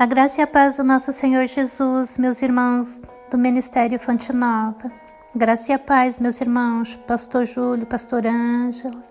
A 0.00 0.06
graça 0.06 0.40
e 0.40 0.42
a 0.42 0.46
paz 0.46 0.78
do 0.78 0.82
nosso 0.82 1.12
Senhor 1.12 1.46
Jesus, 1.46 2.16
meus 2.16 2.40
irmãos 2.40 3.02
do 3.30 3.36
Ministério 3.36 4.00
Fonte 4.00 4.32
Nova. 4.32 4.90
Graça 5.36 5.72
e 5.72 5.74
a 5.74 5.78
paz, 5.78 6.18
meus 6.18 6.40
irmãos, 6.40 6.98
Pastor 7.06 7.44
Júlio, 7.44 7.84
Pastor 7.84 8.26
Ângelo. 8.26 9.04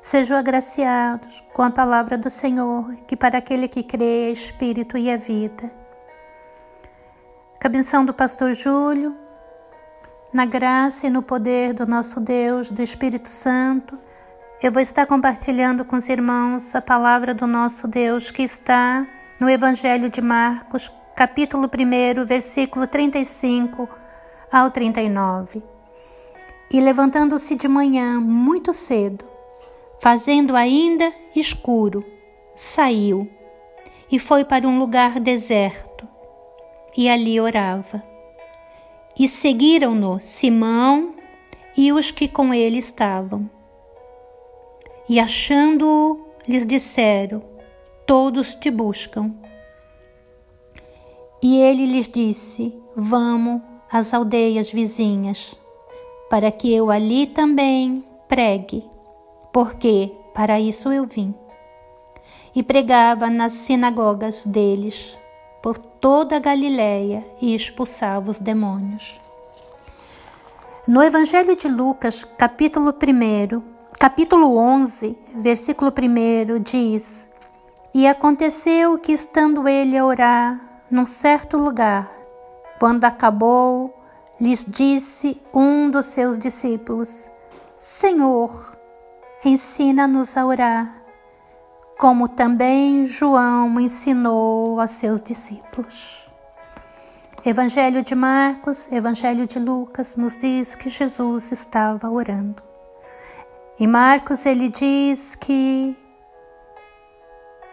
Sejam 0.00 0.38
agraciados 0.38 1.44
com 1.52 1.60
a 1.60 1.70
palavra 1.70 2.16
do 2.16 2.30
Senhor, 2.30 2.96
que 3.06 3.14
para 3.14 3.36
aquele 3.36 3.68
que 3.68 3.82
crê 3.82 4.28
é 4.28 4.30
Espírito 4.30 4.96
e 4.96 5.10
é 5.10 5.18
vida. 5.18 5.70
Benção 7.70 8.02
do 8.02 8.14
Pastor 8.14 8.54
Júlio, 8.54 9.14
na 10.32 10.46
graça 10.46 11.06
e 11.06 11.10
no 11.10 11.22
poder 11.22 11.74
do 11.74 11.86
nosso 11.86 12.18
Deus, 12.18 12.70
do 12.70 12.80
Espírito 12.80 13.28
Santo, 13.28 13.98
eu 14.62 14.72
vou 14.72 14.80
estar 14.80 15.04
compartilhando 15.04 15.84
com 15.84 15.96
os 15.96 16.08
irmãos 16.08 16.74
a 16.74 16.80
palavra 16.80 17.34
do 17.34 17.46
nosso 17.46 17.86
Deus 17.86 18.30
que 18.30 18.42
está 18.42 19.06
no 19.40 19.48
Evangelho 19.48 20.10
de 20.10 20.20
Marcos, 20.20 20.90
capítulo 21.14 21.68
1, 21.68 22.26
versículo 22.26 22.88
35 22.88 23.88
ao 24.50 24.70
39. 24.70 25.62
E 26.72 26.80
levantando-se 26.80 27.54
de 27.54 27.68
manhã 27.68 28.20
muito 28.20 28.72
cedo, 28.72 29.24
fazendo 30.00 30.56
ainda 30.56 31.12
escuro, 31.36 32.04
saiu 32.56 33.30
e 34.10 34.18
foi 34.18 34.44
para 34.44 34.66
um 34.66 34.78
lugar 34.78 35.20
deserto 35.20 36.08
e 36.96 37.08
ali 37.08 37.40
orava. 37.40 38.02
E 39.16 39.28
seguiram-no 39.28 40.18
Simão 40.18 41.14
e 41.76 41.92
os 41.92 42.10
que 42.10 42.26
com 42.26 42.52
ele 42.52 42.78
estavam. 42.78 43.48
E 45.08 45.20
achando-o, 45.20 46.26
lhes 46.46 46.66
disseram: 46.66 47.57
todos 48.08 48.54
te 48.54 48.70
buscam. 48.70 49.30
E 51.42 51.60
ele 51.60 51.84
lhes 51.84 52.08
disse: 52.08 52.74
Vamos 52.96 53.60
às 53.92 54.14
aldeias 54.14 54.72
vizinhas, 54.72 55.54
para 56.30 56.50
que 56.50 56.74
eu 56.74 56.90
ali 56.90 57.26
também 57.26 58.02
pregue, 58.26 58.82
porque 59.52 60.10
para 60.34 60.58
isso 60.58 60.90
eu 60.90 61.06
vim. 61.06 61.34
E 62.54 62.62
pregava 62.62 63.28
nas 63.28 63.52
sinagogas 63.52 64.44
deles 64.44 65.16
por 65.62 65.76
toda 65.76 66.36
a 66.36 66.40
Galiléia 66.40 67.26
e 67.42 67.54
expulsava 67.54 68.30
os 68.30 68.40
demônios. 68.40 69.20
No 70.86 71.02
Evangelho 71.02 71.54
de 71.54 71.68
Lucas, 71.68 72.24
capítulo 72.38 72.90
1, 72.90 73.62
capítulo 73.98 74.56
11, 74.56 75.14
versículo 75.34 75.92
1 75.92 76.58
diz: 76.62 77.27
e 77.98 78.06
aconteceu 78.06 78.96
que, 78.96 79.10
estando 79.10 79.66
ele 79.66 79.98
a 79.98 80.04
orar 80.04 80.60
num 80.88 81.04
certo 81.04 81.58
lugar, 81.58 82.08
quando 82.78 83.04
acabou, 83.04 83.92
lhes 84.40 84.64
disse 84.64 85.42
um 85.52 85.90
dos 85.90 86.06
seus 86.06 86.38
discípulos: 86.38 87.28
Senhor, 87.76 88.78
ensina-nos 89.44 90.36
a 90.36 90.46
orar, 90.46 91.02
como 91.98 92.28
também 92.28 93.04
João 93.04 93.80
ensinou 93.80 94.78
a 94.78 94.86
seus 94.86 95.20
discípulos. 95.20 96.30
Evangelho 97.44 98.04
de 98.04 98.14
Marcos, 98.14 98.88
Evangelho 98.92 99.44
de 99.44 99.58
Lucas 99.58 100.14
nos 100.14 100.36
diz 100.36 100.76
que 100.76 100.88
Jesus 100.88 101.50
estava 101.50 102.08
orando. 102.08 102.62
Em 103.76 103.88
Marcos 103.88 104.46
ele 104.46 104.68
diz 104.68 105.34
que 105.34 105.96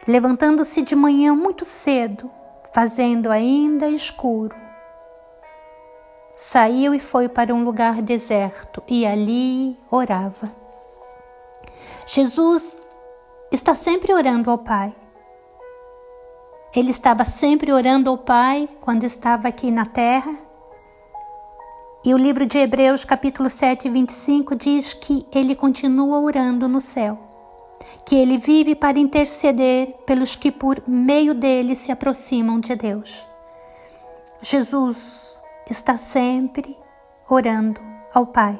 levantando-se 0.07 0.81
de 0.81 0.95
manhã 0.95 1.33
muito 1.33 1.65
cedo, 1.65 2.29
fazendo 2.73 3.31
ainda 3.31 3.87
escuro. 3.87 4.55
Saiu 6.35 6.93
e 6.93 6.99
foi 6.99 7.29
para 7.29 7.53
um 7.53 7.63
lugar 7.63 8.01
deserto 8.01 8.83
e 8.87 9.05
ali 9.05 9.79
orava. 9.89 10.51
Jesus 12.05 12.77
está 13.51 13.73
sempre 13.73 14.13
orando 14.13 14.51
ao 14.51 14.57
Pai. 14.57 14.95
Ele 16.75 16.91
estava 16.91 17.23
sempre 17.23 17.71
orando 17.71 18.09
ao 18.09 18.17
Pai 18.17 18.69
quando 18.81 19.05
estava 19.05 19.47
aqui 19.47 19.71
na 19.71 19.85
terra. 19.85 20.37
E 22.03 22.13
o 22.13 22.17
livro 22.17 22.45
de 22.45 22.59
Hebreus, 22.59 23.05
capítulo 23.05 23.49
7, 23.49 23.89
25, 23.89 24.55
diz 24.55 24.93
que 24.93 25.25
ele 25.33 25.55
continua 25.55 26.19
orando 26.19 26.67
no 26.67 26.81
céu 26.81 27.24
que 28.05 28.15
ele 28.15 28.37
vive 28.37 28.75
para 28.75 28.99
interceder 28.99 29.95
pelos 30.05 30.35
que 30.35 30.51
por 30.51 30.81
meio 30.87 31.33
dele 31.33 31.75
se 31.75 31.91
aproximam 31.91 32.59
de 32.59 32.75
Deus. 32.75 33.25
Jesus 34.41 35.43
está 35.69 35.97
sempre 35.97 36.77
orando 37.29 37.81
ao 38.13 38.27
Pai. 38.27 38.59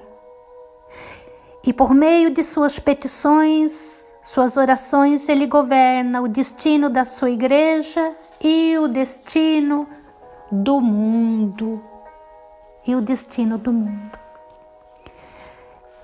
E 1.64 1.74
por 1.74 1.94
meio 1.94 2.30
de 2.30 2.44
suas 2.44 2.80
petições, 2.80 4.08
suas 4.22 4.58
orações, 4.58 5.30
ele 5.30 5.48
governa 5.48 6.22
o 6.22 6.28
destino 6.28 6.90
da 6.90 7.06
sua 7.06 7.30
igreja 7.30 8.16
e 8.42 8.78
o 8.78 8.88
destino 8.88 9.88
do 10.52 10.82
mundo. 10.82 11.84
E 12.88 12.96
o 12.96 13.02
destino 13.02 13.58
do 13.58 13.74
mundo. 13.74 14.18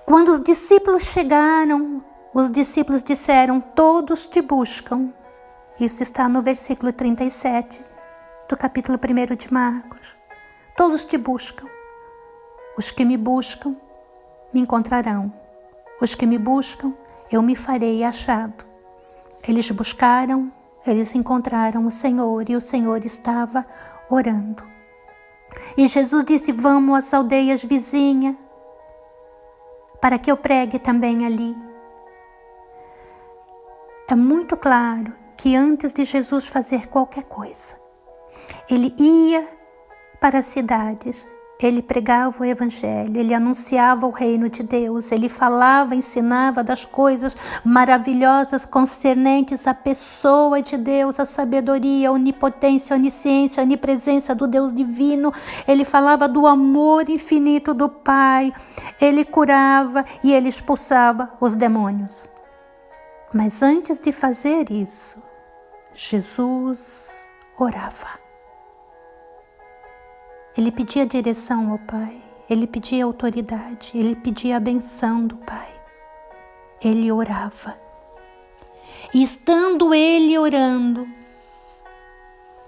Quando 0.05 0.29
os 0.29 0.39
discípulos 0.39 1.03
chegaram 1.03 2.03
os 2.33 2.49
discípulos 2.49 3.03
disseram: 3.03 3.59
Todos 3.59 4.27
te 4.27 4.41
buscam. 4.41 5.13
Isso 5.79 6.03
está 6.03 6.29
no 6.29 6.41
versículo 6.41 6.93
37 6.93 7.81
do 8.47 8.55
capítulo 8.55 8.97
1 8.97 9.35
de 9.35 9.51
Marcos. 9.51 10.15
Todos 10.77 11.03
te 11.05 11.17
buscam. 11.17 11.67
Os 12.77 12.91
que 12.91 13.03
me 13.03 13.17
buscam 13.17 13.75
me 14.53 14.61
encontrarão. 14.61 15.31
Os 16.01 16.15
que 16.15 16.25
me 16.25 16.37
buscam, 16.37 16.93
eu 17.31 17.41
me 17.41 17.55
farei 17.55 18.03
achado. 18.03 18.65
Eles 19.47 19.69
buscaram, 19.71 20.51
eles 20.85 21.13
encontraram 21.15 21.85
o 21.85 21.91
Senhor 21.91 22.49
e 22.49 22.55
o 22.55 22.61
Senhor 22.61 23.03
estava 23.05 23.65
orando. 24.09 24.63
E 25.75 25.87
Jesus 25.87 26.23
disse: 26.23 26.51
Vamos 26.51 26.97
às 26.97 27.13
aldeias 27.13 27.63
vizinhas, 27.63 28.35
para 29.99 30.17
que 30.17 30.31
eu 30.31 30.37
pregue 30.37 30.79
também 30.79 31.25
ali. 31.25 31.70
É 34.11 34.15
muito 34.15 34.57
claro 34.57 35.13
que 35.37 35.55
antes 35.55 35.93
de 35.93 36.03
Jesus 36.03 36.45
fazer 36.45 36.89
qualquer 36.89 37.23
coisa, 37.23 37.77
ele 38.69 38.93
ia 38.97 39.47
para 40.19 40.39
as 40.39 40.47
cidades, 40.47 41.25
ele 41.57 41.81
pregava 41.81 42.43
o 42.43 42.45
Evangelho, 42.45 43.17
ele 43.17 43.33
anunciava 43.33 44.05
o 44.05 44.11
reino 44.11 44.49
de 44.49 44.63
Deus, 44.63 45.13
ele 45.13 45.29
falava, 45.29 45.95
ensinava 45.95 46.61
das 46.61 46.83
coisas 46.83 47.37
maravilhosas 47.63 48.65
concernentes 48.65 49.65
à 49.65 49.73
pessoa 49.73 50.61
de 50.61 50.75
Deus, 50.75 51.17
a 51.17 51.25
sabedoria, 51.25 52.09
a 52.09 52.11
onipotência, 52.11 52.93
a 52.93 52.99
onisciência, 52.99 53.61
a 53.61 53.65
onipresença 53.65 54.35
do 54.35 54.45
Deus 54.45 54.73
divino. 54.73 55.31
Ele 55.65 55.85
falava 55.85 56.27
do 56.27 56.45
amor 56.45 57.09
infinito 57.09 57.73
do 57.73 57.87
Pai, 57.87 58.51
ele 58.99 59.23
curava 59.23 60.03
e 60.21 60.33
ele 60.33 60.49
expulsava 60.49 61.31
os 61.39 61.55
demônios. 61.55 62.30
Mas 63.33 63.61
antes 63.61 63.99
de 63.99 64.11
fazer 64.11 64.69
isso, 64.69 65.21
Jesus 65.93 67.29
orava. 67.57 68.19
Ele 70.57 70.69
pedia 70.69 71.05
direção 71.05 71.71
ao 71.71 71.79
Pai, 71.79 72.21
ele 72.49 72.67
pedia 72.67 73.05
autoridade, 73.05 73.91
ele 73.95 74.15
pedia 74.15 74.57
a 74.57 74.59
benção 74.59 75.25
do 75.25 75.37
Pai. 75.37 75.69
Ele 76.81 77.09
orava. 77.09 77.77
E 79.13 79.23
estando 79.23 79.93
ele 79.93 80.37
orando, 80.37 81.07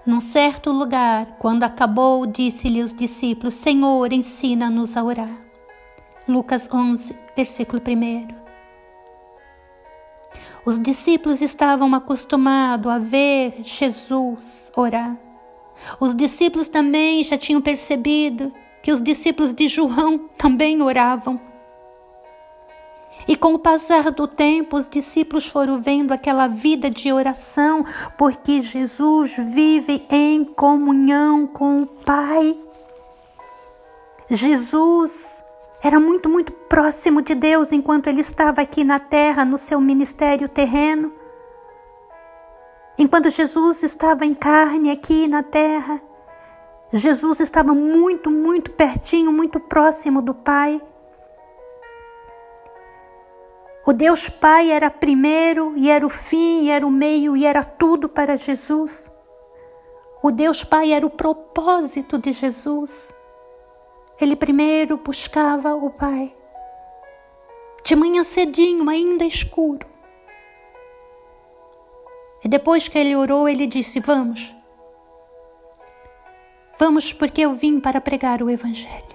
num 0.06 0.20
certo 0.20 0.70
lugar, 0.70 1.36
quando 1.38 1.64
acabou, 1.64 2.26
disse-lhe 2.26 2.82
os 2.82 2.94
discípulos: 2.94 3.54
Senhor, 3.54 4.12
ensina-nos 4.12 4.96
a 4.96 5.04
orar. 5.04 5.38
Lucas 6.26 6.68
11, 6.72 7.14
versículo 7.36 7.82
1. 7.86 8.43
Os 10.64 10.78
discípulos 10.78 11.42
estavam 11.42 11.94
acostumados 11.94 12.90
a 12.90 12.98
ver 12.98 13.54
Jesus 13.62 14.72
orar. 14.74 15.16
Os 16.00 16.16
discípulos 16.16 16.68
também 16.68 17.22
já 17.22 17.36
tinham 17.36 17.60
percebido 17.60 18.52
que 18.82 18.90
os 18.90 19.02
discípulos 19.02 19.52
de 19.52 19.68
João 19.68 20.18
também 20.38 20.80
oravam. 20.80 21.40
E 23.28 23.36
com 23.36 23.54
o 23.54 23.58
passar 23.58 24.10
do 24.10 24.26
tempo, 24.26 24.76
os 24.76 24.88
discípulos 24.88 25.46
foram 25.46 25.80
vendo 25.80 26.12
aquela 26.12 26.46
vida 26.46 26.90
de 26.90 27.12
oração, 27.12 27.84
porque 28.18 28.60
Jesus 28.60 29.36
vive 29.36 30.04
em 30.10 30.44
comunhão 30.44 31.46
com 31.46 31.82
o 31.82 31.86
Pai. 31.86 32.58
Jesus 34.30 35.43
era 35.84 36.00
muito, 36.00 36.30
muito 36.30 36.50
próximo 36.50 37.20
de 37.20 37.34
Deus 37.34 37.70
enquanto 37.70 38.06
ele 38.06 38.22
estava 38.22 38.62
aqui 38.62 38.82
na 38.82 38.98
terra, 38.98 39.44
no 39.44 39.58
seu 39.58 39.78
ministério 39.82 40.48
terreno. 40.48 41.12
Enquanto 42.96 43.28
Jesus 43.28 43.82
estava 43.82 44.24
em 44.24 44.32
carne 44.32 44.90
aqui 44.90 45.28
na 45.28 45.42
terra, 45.42 46.00
Jesus 46.90 47.40
estava 47.40 47.74
muito, 47.74 48.30
muito 48.30 48.70
pertinho, 48.70 49.30
muito 49.30 49.60
próximo 49.60 50.22
do 50.22 50.32
Pai. 50.32 50.80
O 53.86 53.92
Deus 53.92 54.30
Pai 54.30 54.70
era 54.70 54.90
primeiro 54.90 55.74
e 55.76 55.90
era 55.90 56.06
o 56.06 56.08
fim, 56.08 56.62
e 56.62 56.70
era 56.70 56.86
o 56.86 56.90
meio 56.90 57.36
e 57.36 57.44
era 57.44 57.62
tudo 57.62 58.08
para 58.08 58.38
Jesus. 58.38 59.12
O 60.22 60.30
Deus 60.30 60.64
Pai 60.64 60.92
era 60.92 61.04
o 61.04 61.10
propósito 61.10 62.16
de 62.16 62.32
Jesus. 62.32 63.14
Ele 64.20 64.36
primeiro 64.36 64.96
buscava 64.96 65.74
o 65.74 65.90
Pai. 65.90 66.34
De 67.84 67.96
manhã 67.96 68.24
cedinho, 68.24 68.88
ainda 68.88 69.24
escuro. 69.24 69.86
E 72.42 72.48
depois 72.48 72.88
que 72.88 72.98
ele 72.98 73.16
orou, 73.16 73.48
ele 73.48 73.66
disse: 73.66 74.00
Vamos. 74.00 74.54
Vamos, 76.78 77.12
porque 77.12 77.40
eu 77.40 77.54
vim 77.54 77.80
para 77.80 78.00
pregar 78.00 78.42
o 78.42 78.50
Evangelho. 78.50 79.14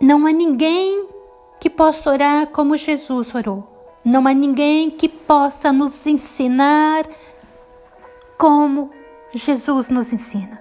Não 0.00 0.26
há 0.26 0.32
ninguém 0.32 1.08
que 1.60 1.68
possa 1.68 2.10
orar 2.10 2.46
como 2.48 2.76
Jesus 2.76 3.34
orou. 3.34 3.68
Não 4.02 4.26
há 4.26 4.32
ninguém 4.32 4.90
que 4.90 5.08
possa 5.08 5.70
nos 5.70 6.06
ensinar 6.06 7.06
como 8.38 8.90
Jesus 9.32 9.88
nos 9.88 10.12
ensina. 10.12 10.60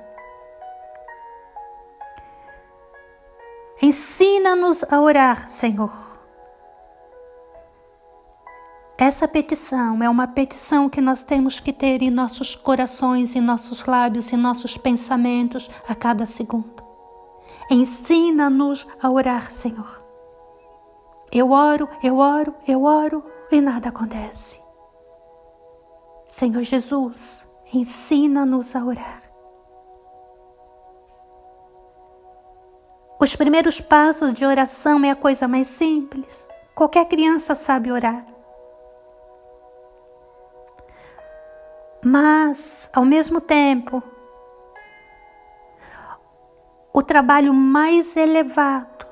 Ensina-nos 3.81 4.83
a 4.83 5.00
orar, 5.00 5.50
Senhor. 5.50 6.10
Essa 8.98 9.27
petição 9.27 10.04
é 10.04 10.10
uma 10.10 10.27
petição 10.27 10.89
que 10.89 11.00
nós 11.00 11.24
temos 11.24 11.60
que 11.60 11.71
ter 11.71 12.01
em 12.01 12.10
nossos 12.10 12.54
corações, 12.54 13.33
em 13.36 13.39
nossos 13.39 13.86
lábios, 13.86 14.33
em 14.33 14.38
nossos 14.38 14.77
pensamentos 14.77 15.69
a 15.88 15.95
cada 15.95 16.25
segundo. 16.25 16.83
Ensina-nos 17.71 18.86
a 19.01 19.10
orar, 19.10 19.51
Senhor. 19.51 20.04
Eu 21.31 21.51
oro, 21.51 21.88
eu 22.04 22.18
oro, 22.18 22.54
eu 22.68 22.83
oro 22.83 23.24
e 23.50 23.62
nada 23.62 23.89
acontece. 23.89 24.62
Senhor 26.27 26.63
Jesus, 26.63 27.48
ensina-nos 27.74 28.75
a 28.75 28.83
orar. 28.83 29.24
Os 33.21 33.36
primeiros 33.36 33.81
passos 33.81 34.33
de 34.33 34.45
oração 34.45 35.04
é 35.04 35.12
a 35.12 35.16
coisa 35.16 35.48
mais 35.48 35.68
simples. 35.68 36.48
Qualquer 36.74 37.06
criança 37.06 37.54
sabe 37.54 37.92
orar. 37.92 38.25
Mas, 42.04 42.89
ao 42.94 43.04
mesmo 43.04 43.42
tempo, 43.42 44.01
o 46.94 47.04
trabalho 47.04 47.54
mais 47.54 48.16
elevado 48.16 49.06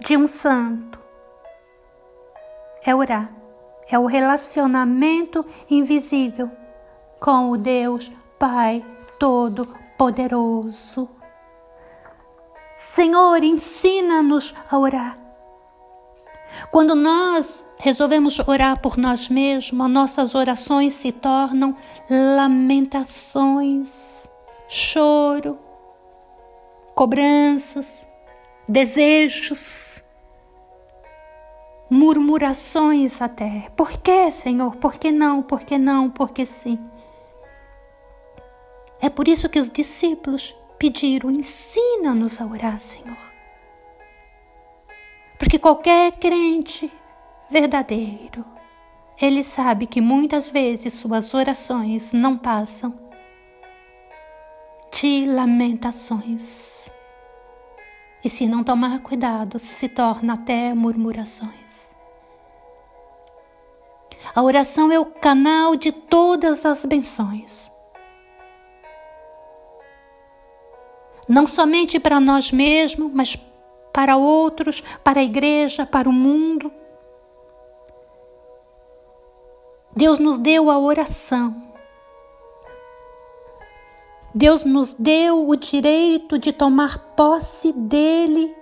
de 0.00 0.16
um 0.16 0.26
santo 0.26 0.98
é 2.84 2.92
orar, 2.92 3.32
é 3.88 3.96
o 3.96 4.06
relacionamento 4.06 5.46
invisível 5.70 6.50
com 7.20 7.50
o 7.50 7.56
Deus 7.56 8.12
Pai 8.38 8.84
Todo-Poderoso. 9.18 11.08
Senhor, 12.76 13.42
ensina-nos 13.42 14.54
a 14.70 14.78
orar. 14.78 15.18
Quando 16.70 16.94
nós 16.94 17.66
resolvemos 17.78 18.38
orar 18.40 18.78
por 18.80 18.96
nós 18.96 19.28
mesmos, 19.28 19.90
nossas 19.90 20.34
orações 20.34 20.94
se 20.94 21.12
tornam 21.12 21.76
lamentações, 22.08 24.30
choro, 24.68 25.58
cobranças, 26.94 28.06
desejos, 28.68 30.02
murmurações 31.90 33.22
até. 33.22 33.70
Por 33.76 33.92
que, 33.98 34.30
Senhor? 34.30 34.76
Por 34.76 34.96
que 34.96 35.10
não? 35.10 35.42
Por 35.42 35.60
que 35.60 35.78
não? 35.78 36.10
Por 36.10 36.30
que 36.30 36.46
sim? 36.46 36.78
É 39.00 39.08
por 39.08 39.28
isso 39.28 39.48
que 39.48 39.58
os 39.58 39.70
discípulos 39.70 40.54
pediram: 40.78 41.30
ensina-nos 41.30 42.40
a 42.40 42.46
orar, 42.46 42.78
Senhor. 42.80 43.16
Porque 45.38 45.58
qualquer 45.58 46.12
crente 46.12 46.92
verdadeiro, 47.48 48.44
ele 49.20 49.42
sabe 49.42 49.86
que 49.86 50.00
muitas 50.00 50.48
vezes 50.48 50.94
suas 50.94 51.32
orações 51.32 52.12
não 52.12 52.36
passam 52.36 52.92
de 54.92 55.26
lamentações. 55.26 56.90
E 58.24 58.28
se 58.28 58.46
não 58.46 58.64
tomar 58.64 59.00
cuidado, 59.00 59.58
se 59.60 59.88
torna 59.88 60.34
até 60.34 60.74
murmurações. 60.74 61.94
A 64.34 64.42
oração 64.42 64.90
é 64.90 64.98
o 64.98 65.06
canal 65.06 65.76
de 65.76 65.92
todas 65.92 66.66
as 66.66 66.84
benções. 66.84 67.70
Não 71.28 71.46
somente 71.46 72.00
para 72.00 72.18
nós 72.18 72.50
mesmos, 72.50 73.12
mas 73.12 73.36
para 73.92 74.16
outros, 74.16 74.82
para 75.04 75.20
a 75.20 75.24
igreja, 75.24 75.84
para 75.84 76.08
o 76.08 76.12
mundo. 76.12 76.72
Deus 79.94 80.18
nos 80.18 80.38
deu 80.38 80.70
a 80.70 80.78
oração 80.78 81.68
Deus 84.34 84.64
nos 84.64 84.94
deu 84.94 85.48
o 85.48 85.56
direito 85.56 86.38
de 86.38 86.52
tomar 86.52 86.98
posse 87.16 87.72
dele 87.72 88.54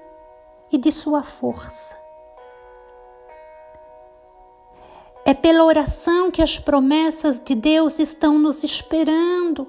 e 0.73 0.79
de 0.79 0.93
sua 0.93 1.23
força. 1.23 1.99
É 5.25 5.35
pela 5.35 5.65
oração 5.65 6.31
que 6.31 6.41
as 6.41 6.59
promessas 6.59 7.39
de 7.39 7.55
Deus 7.55 7.99
estão 7.99 8.39
nos 8.39 8.63
esperando 8.63 9.69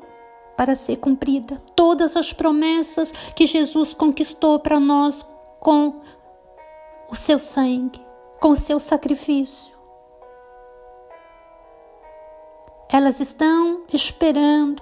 para 0.57 0.75
ser 0.75 0.97
cumprida. 0.97 1.61
Todas 1.75 2.17
as 2.17 2.33
promessas 2.33 3.11
que 3.11 3.45
Jesus 3.45 3.93
conquistou 3.93 4.59
para 4.59 4.79
nós 4.79 5.23
com 5.59 6.01
o 7.09 7.15
seu 7.15 7.37
sangue, 7.37 8.01
com 8.41 8.49
o 8.49 8.55
seu 8.55 8.79
sacrifício. 8.79 9.77
Elas 12.89 13.19
estão 13.19 13.83
esperando 13.93 14.81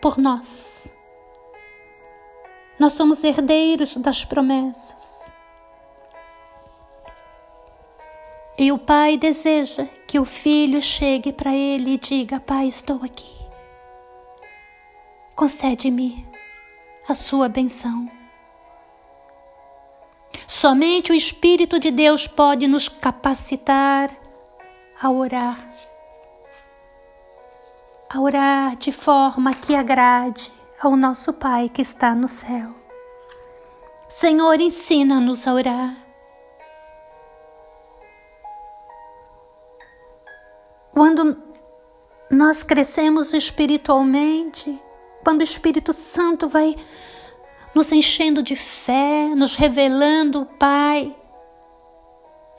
por 0.00 0.16
nós. 0.16 0.90
Nós 2.78 2.92
somos 2.92 3.24
herdeiros 3.24 3.96
das 3.96 4.24
promessas. 4.24 5.30
E 8.58 8.72
o 8.72 8.78
Pai 8.78 9.16
deseja 9.16 9.86
que 10.06 10.18
o 10.18 10.24
filho 10.24 10.82
chegue 10.82 11.32
para 11.32 11.54
ele 11.54 11.92
e 11.92 11.98
diga: 11.98 12.40
Pai, 12.40 12.66
estou 12.66 13.04
aqui. 13.04 13.38
Concede-me 15.36 16.26
a 17.08 17.14
sua 17.14 17.48
benção. 17.48 18.10
Somente 20.46 21.12
o 21.12 21.14
Espírito 21.14 21.78
de 21.78 21.90
Deus 21.90 22.26
pode 22.26 22.66
nos 22.66 22.88
capacitar 22.88 24.14
a 25.00 25.10
orar 25.10 25.68
a 28.10 28.20
orar 28.20 28.76
de 28.76 28.90
forma 28.90 29.52
que 29.52 29.74
agrade 29.74 30.50
ao 30.80 30.96
nosso 30.96 31.32
Pai 31.32 31.68
que 31.68 31.82
está 31.82 32.14
no 32.14 32.26
céu. 32.26 32.74
Senhor, 34.08 34.58
ensina-nos 34.60 35.46
a 35.46 35.52
orar. 35.52 36.07
Quando 40.98 41.40
nós 42.28 42.64
crescemos 42.64 43.32
espiritualmente, 43.32 44.82
quando 45.22 45.42
o 45.42 45.44
Espírito 45.44 45.92
Santo 45.92 46.48
vai 46.48 46.74
nos 47.72 47.92
enchendo 47.92 48.42
de 48.42 48.56
fé, 48.56 49.32
nos 49.36 49.54
revelando 49.54 50.40
o 50.40 50.46
Pai 50.46 51.14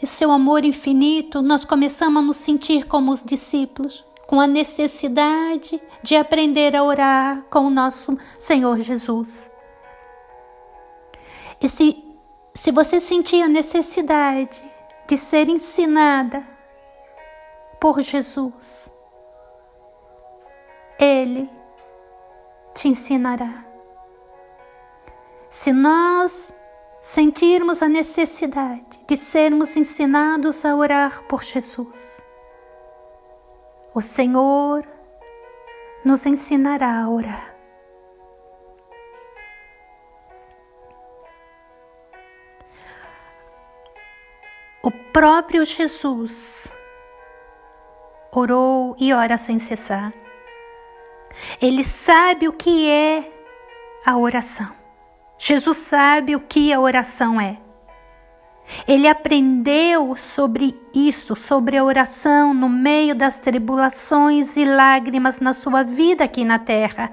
e 0.01 0.07
seu 0.07 0.31
amor 0.31 0.63
infinito, 0.63 1.41
nós 1.41 1.65
começamos 1.65 2.23
a 2.23 2.25
nos 2.25 2.37
sentir 2.37 2.87
como 2.87 3.11
os 3.11 3.25
discípulos 3.25 4.05
com 4.25 4.39
a 4.39 4.47
necessidade 4.47 5.81
de 6.01 6.15
aprender 6.15 6.77
a 6.77 6.83
orar 6.85 7.43
com 7.49 7.65
o 7.65 7.69
nosso 7.69 8.17
Senhor 8.37 8.79
Jesus. 8.79 9.51
E 11.61 11.67
se, 11.67 12.01
se 12.55 12.71
você 12.71 13.01
sentir 13.01 13.41
a 13.41 13.49
necessidade 13.49 14.63
de 15.09 15.17
ser 15.17 15.49
ensinada 15.49 16.57
por 17.79 18.01
Jesus, 18.01 18.91
Ele 20.99 21.49
te 22.73 22.87
ensinará. 22.87 23.65
Se 25.49 25.73
nós 25.73 26.53
sentirmos 27.01 27.81
a 27.81 27.89
necessidade 27.89 28.99
de 29.07 29.17
sermos 29.17 29.75
ensinados 29.77 30.65
a 30.65 30.75
orar 30.75 31.23
por 31.23 31.43
Jesus. 31.43 32.23
O 33.93 34.01
Senhor 34.01 34.87
nos 36.03 36.25
ensinará 36.25 37.01
a 37.01 37.09
orar. 37.09 37.55
O 44.83 44.91
próprio 45.11 45.65
Jesus 45.65 46.67
orou 48.31 48.95
e 48.99 49.13
ora 49.13 49.37
sem 49.37 49.59
cessar. 49.59 50.13
Ele 51.61 51.83
sabe 51.83 52.47
o 52.47 52.53
que 52.53 52.89
é 52.89 53.31
a 54.05 54.17
oração. 54.17 54.71
Jesus 55.37 55.77
sabe 55.77 56.35
o 56.35 56.39
que 56.39 56.73
a 56.73 56.79
oração 56.79 57.39
é. 57.39 57.57
Ele 58.87 59.07
aprendeu 59.07 60.15
sobre 60.15 60.79
isso, 60.93 61.35
sobre 61.35 61.77
a 61.77 61.83
oração, 61.83 62.53
no 62.53 62.69
meio 62.69 63.15
das 63.15 63.39
tribulações 63.39 64.57
e 64.57 64.65
lágrimas 64.65 65.39
na 65.39 65.53
sua 65.53 65.83
vida 65.83 66.23
aqui 66.23 66.45
na 66.45 66.59
terra. 66.59 67.11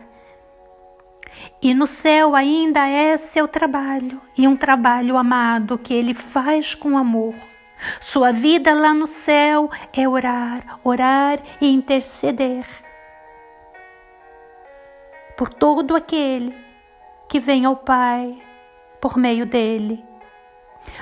E 1.62 1.73
no 1.73 1.87
céu 1.87 2.35
ainda 2.37 2.87
é 2.87 3.16
seu 3.16 3.49
trabalho, 3.49 4.20
e 4.37 4.46
um 4.46 4.56
trabalho 4.56 5.16
amado 5.16 5.78
que 5.78 5.94
ele 5.94 6.12
faz 6.12 6.75
com 6.75 6.99
amor. 6.99 7.35
Sua 8.00 8.33
vida 8.33 8.75
lá 8.75 8.95
no 8.95 9.06
céu 9.06 9.71
é 9.92 10.09
orar, 10.09 10.80
orar 10.83 11.40
e 11.61 11.71
interceder 11.71 12.66
por 15.37 15.52
todo 15.52 15.95
aquele 15.95 16.56
que 17.28 17.38
vem 17.38 17.64
ao 17.64 17.76
Pai 17.76 18.42
por 19.00 19.16
meio 19.18 19.45
dele. 19.45 20.04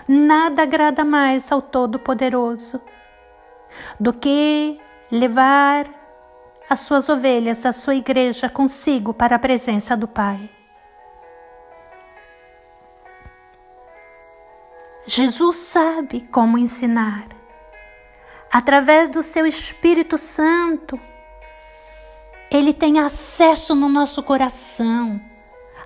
Nada 0.08 0.62
agrada 0.62 1.04
mais 1.04 1.50
ao 1.52 1.62
Todo-Poderoso 1.62 2.80
do 3.98 4.12
que 4.12 4.80
levar 5.10 5.86
as 6.68 6.80
suas 6.80 7.08
ovelhas, 7.08 7.64
a 7.66 7.72
sua 7.72 7.94
igreja 7.94 8.48
consigo 8.48 9.12
para 9.14 9.36
a 9.36 9.38
presença 9.38 9.96
do 9.96 10.08
Pai. 10.08 10.50
Jesus 15.06 15.56
sabe 15.56 16.22
como 16.32 16.58
ensinar. 16.58 17.28
Através 18.50 19.10
do 19.10 19.22
seu 19.22 19.46
Espírito 19.46 20.16
Santo, 20.16 20.98
ele 22.50 22.72
tem 22.72 23.00
acesso 23.00 23.74
no 23.74 23.88
nosso 23.88 24.22
coração. 24.22 25.20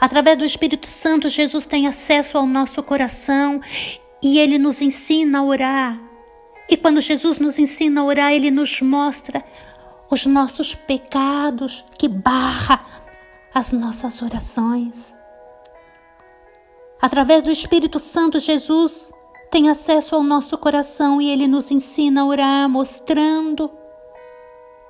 Através 0.01 0.39
do 0.39 0.45
Espírito 0.45 0.87
Santo, 0.87 1.29
Jesus 1.29 1.67
tem 1.67 1.89
acesso 1.89 2.39
ao 2.39 2.47
nosso 2.47 2.83
coração 2.83 3.61
e 4.23 4.39
ele 4.39 4.59
nos 4.59 4.81
ensina 4.81 5.41
a 5.41 5.43
orar. 5.43 5.99
E 6.69 6.77
quando 6.77 7.01
Jesus 7.01 7.39
nos 7.39 7.59
ensina 7.59 8.03
a 8.03 8.05
orar, 8.05 8.33
ele 8.33 8.51
nos 8.51 8.81
mostra 8.81 9.45
os 10.11 10.27
nossos 10.27 10.75
pecados 10.75 11.85
que 11.99 12.07
barra 12.07 12.85
as 13.53 13.73
nossas 13.73 14.23
orações. 14.23 15.18
Através 17.01 17.43
do 17.43 17.51
Espírito 17.51 17.99
Santo, 18.01 18.41
Jesus 18.41 19.13
tem 19.51 19.69
acesso 19.69 20.17
ao 20.17 20.23
nosso 20.23 20.59
coração 20.59 21.23
e 21.23 21.31
ele 21.31 21.47
nos 21.47 21.71
ensina 21.71 22.23
a 22.23 22.27
orar, 22.27 22.69
mostrando 22.69 23.71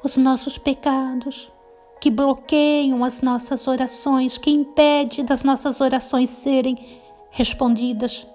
os 0.02 0.16
nossos 0.16 0.56
pecados 0.56 1.52
que 2.00 2.10
bloqueiam 2.10 3.04
as 3.04 3.20
nossas 3.20 3.66
orações, 3.68 4.38
que 4.38 4.50
impede 4.50 5.22
das 5.22 5.42
nossas 5.42 5.80
orações 5.80 6.30
serem 6.30 7.00
respondidas. 7.30 8.26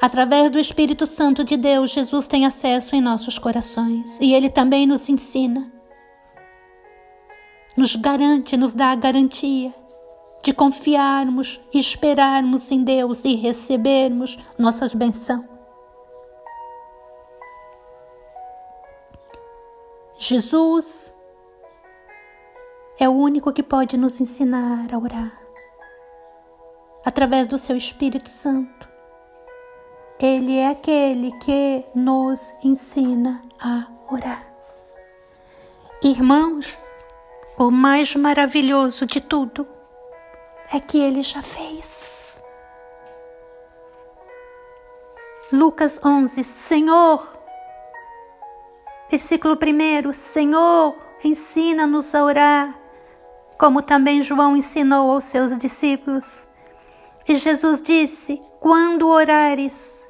Através 0.00 0.50
do 0.50 0.60
Espírito 0.60 1.06
Santo 1.06 1.42
de 1.42 1.56
Deus, 1.56 1.90
Jesus 1.90 2.28
tem 2.28 2.46
acesso 2.46 2.94
em 2.94 3.00
nossos 3.00 3.36
corações 3.36 4.16
e 4.20 4.32
ele 4.32 4.48
também 4.48 4.86
nos 4.86 5.08
ensina, 5.08 5.72
nos 7.76 7.96
garante, 7.96 8.56
nos 8.56 8.74
dá 8.74 8.92
a 8.92 8.94
garantia 8.94 9.74
de 10.42 10.52
confiarmos 10.52 11.60
e 11.72 11.78
esperarmos 11.78 12.70
em 12.70 12.82
Deus 12.82 13.24
e 13.24 13.34
recebermos 13.34 14.38
nossas 14.58 14.94
bênçãos. 14.94 15.44
Jesus 20.16 21.14
é 22.98 23.08
o 23.08 23.12
único 23.12 23.52
que 23.52 23.62
pode 23.62 23.96
nos 23.96 24.20
ensinar 24.20 24.92
a 24.92 24.98
orar. 24.98 25.40
Através 27.04 27.46
do 27.46 27.56
seu 27.56 27.76
Espírito 27.76 28.28
Santo, 28.28 28.88
ele 30.18 30.56
é 30.56 30.68
aquele 30.68 31.30
que 31.38 31.84
nos 31.94 32.54
ensina 32.64 33.40
a 33.60 33.86
orar. 34.12 34.52
Irmãos, 36.02 36.76
o 37.56 37.70
mais 37.70 38.16
maravilhoso 38.16 39.06
de 39.06 39.20
tudo 39.20 39.66
é 40.72 40.80
que 40.80 40.98
ele 40.98 41.22
já 41.22 41.42
fez. 41.42 42.42
Lucas 45.50 45.98
11, 46.04 46.44
Senhor, 46.44 47.26
versículo 49.10 49.56
1: 49.56 50.12
Senhor, 50.12 50.94
ensina-nos 51.24 52.14
a 52.14 52.22
orar, 52.22 52.78
como 53.58 53.80
também 53.80 54.22
João 54.22 54.56
ensinou 54.56 55.10
aos 55.10 55.24
seus 55.24 55.56
discípulos. 55.56 56.44
E 57.26 57.36
Jesus 57.36 57.80
disse: 57.80 58.40
Quando 58.60 59.08
orares, 59.08 60.06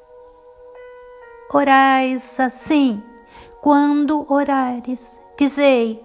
orais 1.53 2.39
assim. 2.39 3.01
Quando 3.61 4.25
orares, 4.31 5.21
dizei: 5.37 6.03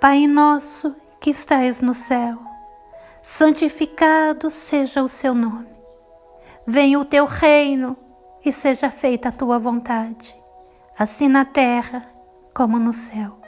Pai 0.00 0.26
nosso 0.26 0.96
que 1.18 1.30
estais 1.30 1.82
no 1.82 1.94
céu 1.94 2.49
santificado 3.22 4.50
seja 4.50 5.02
o 5.02 5.08
seu 5.08 5.34
nome. 5.34 5.68
Venha 6.66 6.98
o 6.98 7.04
teu 7.04 7.24
reino 7.24 7.96
e 8.44 8.52
seja 8.52 8.90
feita 8.90 9.28
a 9.28 9.32
tua 9.32 9.58
vontade, 9.58 10.40
assim 10.98 11.28
na 11.28 11.44
terra 11.44 12.08
como 12.54 12.78
no 12.78 12.92
céu. 12.92 13.38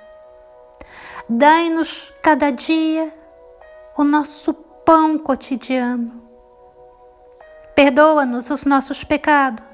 Dai-nos 1.28 2.12
cada 2.22 2.50
dia 2.50 3.12
o 3.96 4.04
nosso 4.04 4.52
pão 4.52 5.18
cotidiano. 5.18 6.22
Perdoa-nos 7.74 8.50
os 8.50 8.64
nossos 8.64 9.02
pecados, 9.04 9.64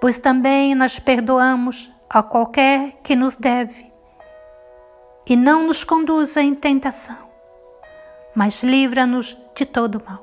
pois 0.00 0.18
também 0.18 0.74
nós 0.74 0.98
perdoamos 0.98 1.92
a 2.08 2.22
qualquer 2.22 2.98
que 3.02 3.16
nos 3.16 3.36
deve. 3.36 3.92
E 5.26 5.34
não 5.34 5.66
nos 5.66 5.82
conduza 5.82 6.42
em 6.42 6.54
tentação, 6.54 7.25
mas 8.36 8.62
livra-nos 8.62 9.34
de 9.54 9.64
todo 9.64 10.02
mal. 10.04 10.22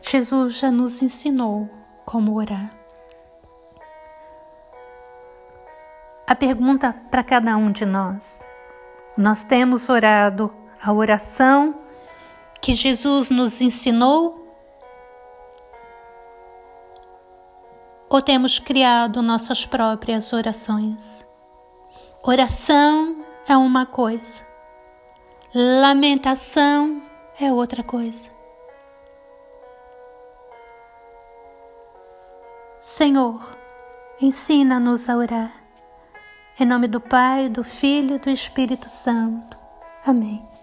Jesus 0.00 0.60
já 0.60 0.70
nos 0.70 1.02
ensinou 1.02 1.68
como 2.04 2.36
orar. 2.36 2.72
A 6.26 6.36
pergunta 6.36 6.94
para 7.10 7.24
cada 7.24 7.56
um 7.56 7.72
de 7.72 7.84
nós: 7.84 8.40
nós 9.16 9.42
temos 9.42 9.88
orado 9.88 10.54
a 10.80 10.92
oração 10.92 11.80
que 12.60 12.72
Jesus 12.72 13.30
nos 13.30 13.60
ensinou? 13.60 14.42
Ou 18.08 18.22
temos 18.22 18.60
criado 18.60 19.20
nossas 19.20 19.66
próprias 19.66 20.32
orações? 20.32 21.02
Oração 22.22 23.13
é 23.46 23.56
uma 23.56 23.84
coisa, 23.86 24.42
lamentação 25.54 27.02
é 27.38 27.52
outra 27.52 27.82
coisa. 27.82 28.30
Senhor, 32.80 33.56
ensina-nos 34.20 35.08
a 35.08 35.16
orar. 35.16 35.64
Em 36.58 36.64
nome 36.64 36.86
do 36.86 37.00
Pai, 37.00 37.48
do 37.48 37.64
Filho 37.64 38.16
e 38.16 38.18
do 38.18 38.30
Espírito 38.30 38.88
Santo. 38.88 39.58
Amém. 40.06 40.53